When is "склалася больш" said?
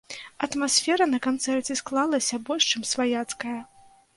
1.81-2.63